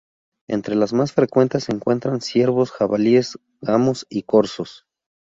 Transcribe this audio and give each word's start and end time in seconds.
Entre 0.49 0.73
las 0.73 0.93
más 0.93 1.11
frecuentes 1.13 1.65
se 1.65 1.71
encuentran: 1.73 2.21
ciervos, 2.21 2.71
jabalíes, 2.71 3.37
gamos 3.61 4.07
y 4.09 4.23
corzos. 4.23 4.87